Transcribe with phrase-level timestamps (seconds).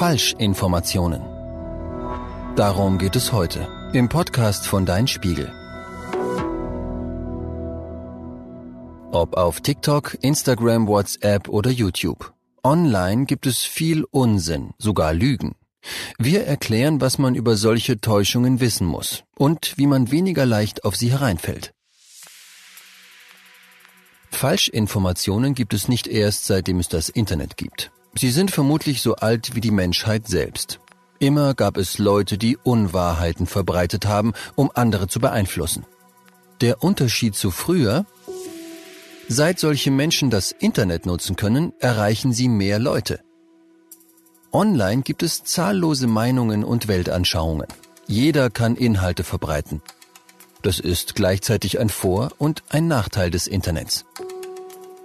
[0.00, 1.20] Falschinformationen.
[2.56, 5.52] Darum geht es heute im Podcast von Dein Spiegel.
[9.12, 12.32] Ob auf TikTok, Instagram, WhatsApp oder YouTube.
[12.64, 15.54] Online gibt es viel Unsinn, sogar Lügen.
[16.16, 20.96] Wir erklären, was man über solche Täuschungen wissen muss und wie man weniger leicht auf
[20.96, 21.74] sie hereinfällt.
[24.30, 27.92] Falschinformationen gibt es nicht erst seitdem es das Internet gibt.
[28.14, 30.80] Sie sind vermutlich so alt wie die Menschheit selbst.
[31.18, 35.84] Immer gab es Leute, die Unwahrheiten verbreitet haben, um andere zu beeinflussen.
[36.60, 38.06] Der Unterschied zu früher?
[39.28, 43.20] Seit solche Menschen das Internet nutzen können, erreichen sie mehr Leute.
[44.52, 47.68] Online gibt es zahllose Meinungen und Weltanschauungen.
[48.08, 49.82] Jeder kann Inhalte verbreiten.
[50.62, 54.04] Das ist gleichzeitig ein Vor- und ein Nachteil des Internets.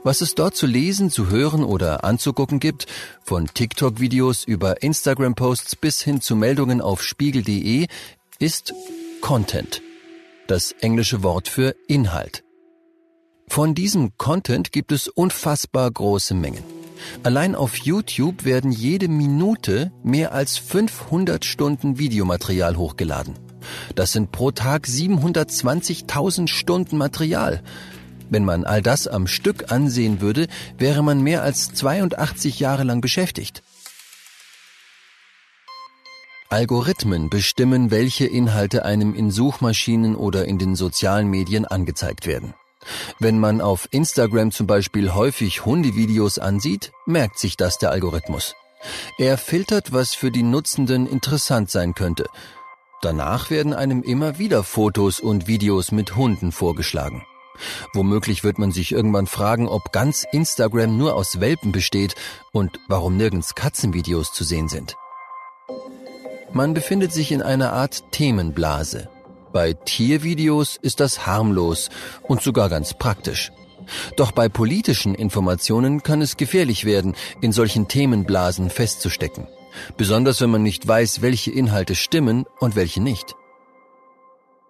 [0.05, 2.85] Was es dort zu lesen, zu hören oder anzugucken gibt,
[3.23, 7.87] von TikTok-Videos über Instagram-Posts bis hin zu Meldungen auf spiegel.de,
[8.37, 8.75] ist
[9.21, 9.81] Content.
[10.45, 12.43] Das englische Wort für Inhalt.
[13.47, 16.63] Von diesem Content gibt es unfassbar große Mengen.
[17.23, 23.33] Allein auf YouTube werden jede Minute mehr als 500 Stunden Videomaterial hochgeladen.
[23.95, 27.63] Das sind pro Tag 720.000 Stunden Material.
[28.29, 33.01] Wenn man all das am Stück ansehen würde, wäre man mehr als 82 Jahre lang
[33.01, 33.63] beschäftigt.
[36.49, 42.53] Algorithmen bestimmen, welche Inhalte einem in Suchmaschinen oder in den sozialen Medien angezeigt werden.
[43.19, 48.55] Wenn man auf Instagram zum Beispiel häufig Hundevideos ansieht, merkt sich das der Algorithmus.
[49.17, 52.25] Er filtert, was für die Nutzenden interessant sein könnte.
[53.01, 57.25] Danach werden einem immer wieder Fotos und Videos mit Hunden vorgeschlagen.
[57.93, 62.15] Womöglich wird man sich irgendwann fragen, ob ganz Instagram nur aus Welpen besteht
[62.51, 64.95] und warum nirgends Katzenvideos zu sehen sind.
[66.53, 69.09] Man befindet sich in einer Art Themenblase.
[69.51, 71.89] Bei Tiervideos ist das harmlos
[72.23, 73.51] und sogar ganz praktisch.
[74.15, 79.47] Doch bei politischen Informationen kann es gefährlich werden, in solchen Themenblasen festzustecken.
[79.97, 83.35] Besonders wenn man nicht weiß, welche Inhalte stimmen und welche nicht.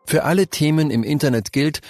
[0.06, 1.82] Für alle Themen im Internet gilt,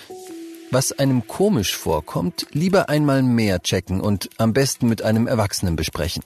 [0.72, 6.24] was einem komisch vorkommt, lieber einmal mehr checken und am besten mit einem Erwachsenen besprechen.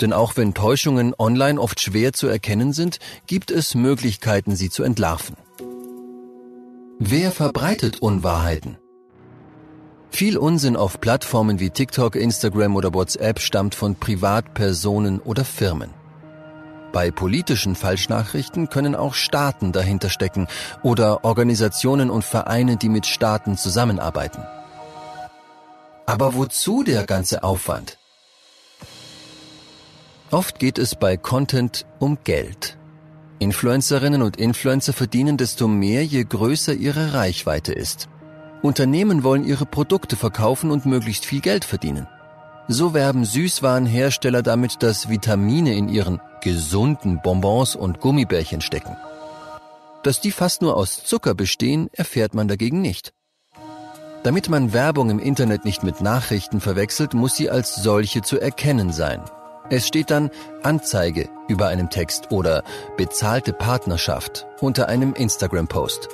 [0.00, 4.82] Denn auch wenn Täuschungen online oft schwer zu erkennen sind, gibt es Möglichkeiten, sie zu
[4.82, 5.36] entlarven.
[6.98, 8.78] Wer verbreitet Unwahrheiten?
[10.10, 15.90] Viel Unsinn auf Plattformen wie TikTok, Instagram oder WhatsApp stammt von Privatpersonen oder Firmen.
[16.94, 20.46] Bei politischen Falschnachrichten können auch Staaten dahinter stecken
[20.84, 24.44] oder Organisationen und Vereine, die mit Staaten zusammenarbeiten.
[26.06, 27.98] Aber wozu der ganze Aufwand?
[30.30, 32.78] Oft geht es bei Content um Geld.
[33.40, 38.08] Influencerinnen und Influencer verdienen desto mehr, je größer ihre Reichweite ist.
[38.62, 42.06] Unternehmen wollen ihre Produkte verkaufen und möglichst viel Geld verdienen.
[42.68, 48.96] So werben Süßwarenhersteller damit, dass Vitamine in ihren gesunden Bonbons und Gummibärchen stecken.
[50.04, 53.12] Dass die fast nur aus Zucker bestehen, erfährt man dagegen nicht.
[54.22, 58.92] Damit man Werbung im Internet nicht mit Nachrichten verwechselt, muss sie als solche zu erkennen
[58.92, 59.22] sein.
[59.70, 60.30] Es steht dann
[60.62, 62.62] Anzeige über einem Text oder
[62.96, 66.08] bezahlte Partnerschaft unter einem Instagram-Post.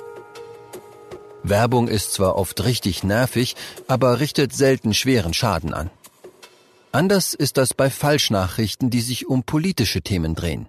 [1.43, 3.55] Werbung ist zwar oft richtig nervig,
[3.87, 5.89] aber richtet selten schweren Schaden an.
[6.93, 10.67] Anders ist das bei Falschnachrichten, die sich um politische Themen drehen.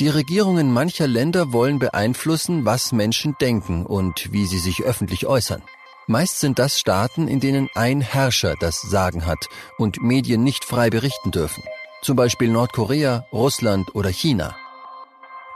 [0.00, 5.62] Die Regierungen mancher Länder wollen beeinflussen, was Menschen denken und wie sie sich öffentlich äußern.
[6.06, 10.88] Meist sind das Staaten, in denen ein Herrscher das Sagen hat und Medien nicht frei
[10.88, 11.62] berichten dürfen.
[12.00, 14.56] Zum Beispiel Nordkorea, Russland oder China.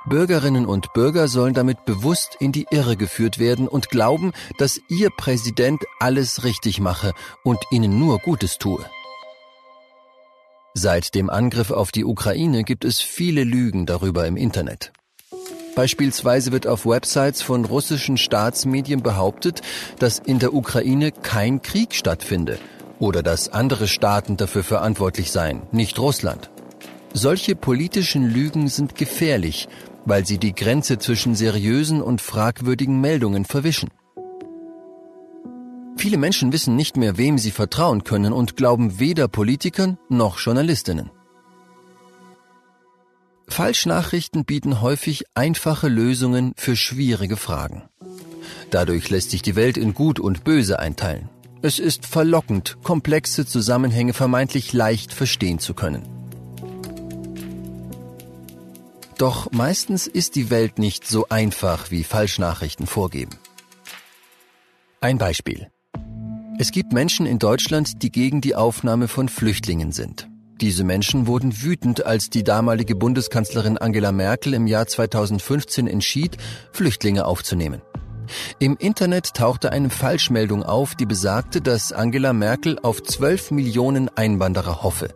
[0.05, 5.11] Bürgerinnen und Bürger sollen damit bewusst in die Irre geführt werden und glauben, dass ihr
[5.11, 7.13] Präsident alles richtig mache
[7.43, 8.85] und ihnen nur Gutes tue.
[10.79, 14.93] Seit dem Angriff auf die Ukraine gibt es viele Lügen darüber im Internet.
[15.75, 19.63] Beispielsweise wird auf Websites von russischen Staatsmedien behauptet,
[19.99, 22.59] dass in der Ukraine kein Krieg stattfinde
[22.99, 26.51] oder dass andere Staaten dafür verantwortlich seien, nicht Russland.
[27.15, 29.69] Solche politischen Lügen sind gefährlich,
[30.05, 33.89] weil sie die Grenze zwischen seriösen und fragwürdigen Meldungen verwischen.
[35.97, 41.11] Viele Menschen wissen nicht mehr, wem sie vertrauen können und glauben weder Politikern noch Journalistinnen.
[43.49, 47.89] Falschnachrichten bieten häufig einfache Lösungen für schwierige Fragen.
[48.71, 51.29] Dadurch lässt sich die Welt in Gut und Böse einteilen.
[51.63, 56.07] Es ist verlockend, komplexe Zusammenhänge vermeintlich leicht verstehen zu können.
[59.17, 63.37] Doch meistens ist die Welt nicht so einfach, wie Falschnachrichten vorgeben.
[65.01, 65.71] Ein Beispiel.
[66.59, 70.29] Es gibt Menschen in Deutschland, die gegen die Aufnahme von Flüchtlingen sind.
[70.63, 76.39] Diese Menschen wurden wütend, als die damalige Bundeskanzlerin Angela Merkel im Jahr 2015 entschied,
[76.73, 77.83] Flüchtlinge aufzunehmen.
[78.59, 84.83] Im Internet tauchte eine Falschmeldung auf, die besagte, dass Angela Merkel auf 12 Millionen Einwanderer
[84.83, 85.09] hoffe.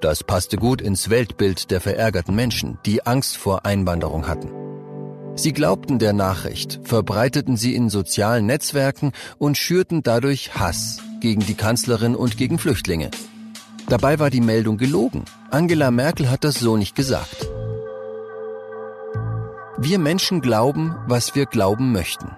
[0.00, 4.61] Das passte gut ins Weltbild der verärgerten Menschen, die Angst vor Einwanderung hatten.
[5.34, 11.54] Sie glaubten der Nachricht, verbreiteten sie in sozialen Netzwerken und schürten dadurch Hass gegen die
[11.54, 13.10] Kanzlerin und gegen Flüchtlinge.
[13.88, 15.24] Dabei war die Meldung gelogen.
[15.50, 17.48] Angela Merkel hat das so nicht gesagt.
[19.78, 22.30] Wir Menschen glauben, was wir glauben möchten.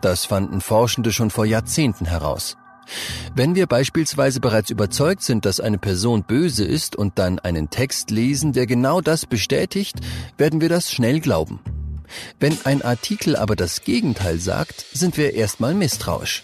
[0.00, 2.56] Das fanden Forschende schon vor Jahrzehnten heraus.
[3.34, 8.10] Wenn wir beispielsweise bereits überzeugt sind, dass eine Person böse ist und dann einen Text
[8.10, 10.00] lesen, der genau das bestätigt,
[10.38, 11.60] werden wir das schnell glauben.
[12.38, 16.42] Wenn ein Artikel aber das Gegenteil sagt, sind wir erstmal misstrauisch.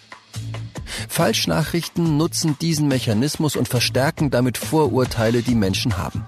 [1.08, 6.24] Falschnachrichten nutzen diesen Mechanismus und verstärken damit Vorurteile, die Menschen haben.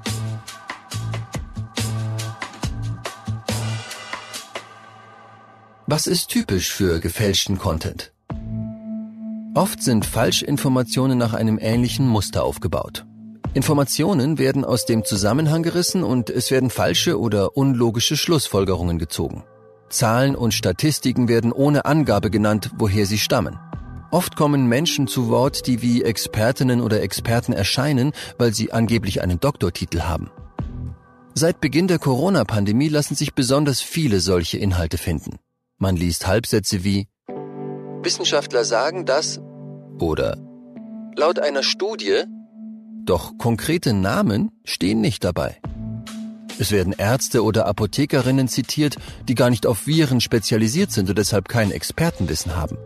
[5.86, 8.12] Was ist typisch für gefälschten Content?
[9.54, 13.07] Oft sind Falschinformationen nach einem ähnlichen Muster aufgebaut.
[13.54, 19.44] Informationen werden aus dem Zusammenhang gerissen und es werden falsche oder unlogische Schlussfolgerungen gezogen.
[19.88, 23.58] Zahlen und Statistiken werden ohne Angabe genannt, woher sie stammen.
[24.10, 29.40] Oft kommen Menschen zu Wort, die wie Expertinnen oder Experten erscheinen, weil sie angeblich einen
[29.40, 30.30] Doktortitel haben.
[31.34, 35.38] Seit Beginn der Corona-Pandemie lassen sich besonders viele solche Inhalte finden.
[35.78, 37.08] Man liest Halbsätze wie
[38.02, 39.40] Wissenschaftler sagen das
[39.98, 40.36] oder
[41.16, 42.24] laut einer Studie,
[43.08, 45.60] doch konkrete Namen stehen nicht dabei.
[46.58, 48.96] Es werden Ärzte oder Apothekerinnen zitiert,
[49.28, 52.76] die gar nicht auf Viren spezialisiert sind und deshalb kein Expertenwissen haben.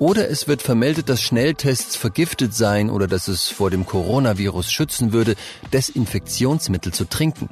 [0.00, 5.12] Oder es wird vermeldet, dass Schnelltests vergiftet seien oder dass es vor dem Coronavirus schützen
[5.12, 5.36] würde,
[5.72, 7.50] Desinfektionsmittel zu trinken.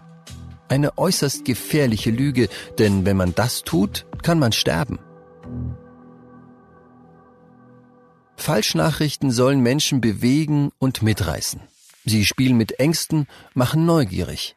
[0.69, 2.49] Eine äußerst gefährliche Lüge,
[2.79, 4.99] denn wenn man das tut, kann man sterben.
[8.37, 11.61] Falschnachrichten sollen Menschen bewegen und mitreißen.
[12.09, 14.57] Sie spielen mit Ängsten, machen neugierig.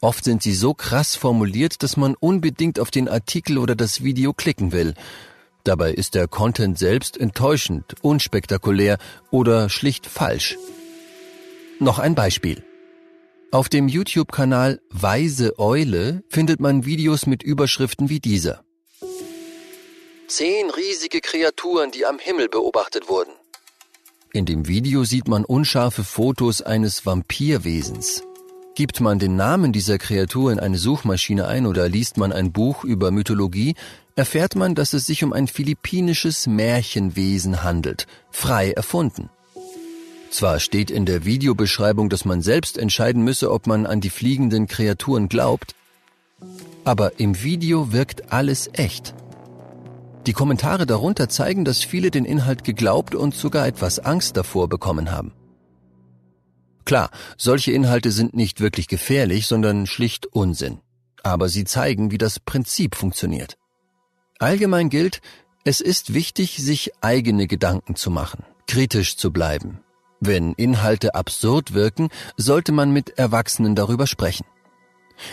[0.00, 4.32] Oft sind sie so krass formuliert, dass man unbedingt auf den Artikel oder das Video
[4.32, 4.94] klicken will,
[5.64, 8.98] Dabei ist der Content selbst enttäuschend, unspektakulär
[9.30, 10.56] oder schlicht falsch.
[11.78, 12.64] Noch ein Beispiel.
[13.52, 18.64] Auf dem YouTube-Kanal Weise Eule findet man Videos mit Überschriften wie dieser.
[20.28, 23.32] Zehn riesige Kreaturen, die am Himmel beobachtet wurden.
[24.32, 28.22] In dem Video sieht man unscharfe Fotos eines Vampirwesens.
[28.76, 32.84] Gibt man den Namen dieser Kreatur in eine Suchmaschine ein oder liest man ein Buch
[32.84, 33.74] über Mythologie,
[34.14, 39.30] erfährt man, dass es sich um ein philippinisches Märchenwesen handelt, frei erfunden.
[40.30, 44.68] Zwar steht in der Videobeschreibung, dass man selbst entscheiden müsse, ob man an die fliegenden
[44.68, 45.74] Kreaturen glaubt,
[46.84, 49.12] aber im Video wirkt alles echt.
[50.26, 55.10] Die Kommentare darunter zeigen, dass viele den Inhalt geglaubt und sogar etwas Angst davor bekommen
[55.10, 55.32] haben.
[56.84, 60.80] Klar, solche Inhalte sind nicht wirklich gefährlich, sondern schlicht Unsinn.
[61.22, 63.58] Aber sie zeigen, wie das Prinzip funktioniert.
[64.38, 65.20] Allgemein gilt,
[65.64, 69.80] es ist wichtig, sich eigene Gedanken zu machen, kritisch zu bleiben.
[70.20, 74.46] Wenn Inhalte absurd wirken, sollte man mit Erwachsenen darüber sprechen.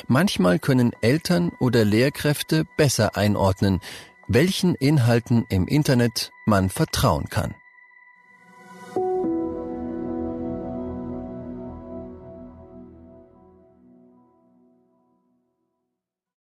[0.07, 3.79] Manchmal können Eltern oder Lehrkräfte besser einordnen,
[4.27, 7.55] welchen Inhalten im Internet man vertrauen kann.